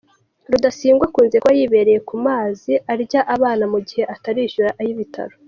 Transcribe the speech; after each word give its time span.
Rudasingwa 0.51 1.03
akunze 1.09 1.35
kuba 1.39 1.57
yibereye 1.59 1.99
kumazi 2.09 2.73
arya 2.93 3.21
abana 3.35 3.63
mugihe 3.71 4.03
atarishyura 4.15 4.71
ay’ 4.81 4.89
ibitaro 4.95 5.35